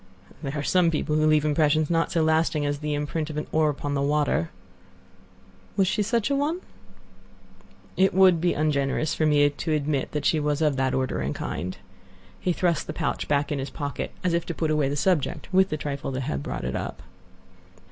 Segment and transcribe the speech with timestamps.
[0.41, 3.45] "There are some people who leave impressions not so lasting as the imprint of an
[3.51, 4.49] oar upon the water."
[5.77, 6.59] "Was she such a one?"
[7.95, 11.35] "It would be ungenerous for me to admit that she was of that order and
[11.35, 11.77] kind."
[12.39, 15.47] He thrust the pouch back in his pocket, as if to put away the subject
[15.53, 17.03] with the trifle which had brought it up.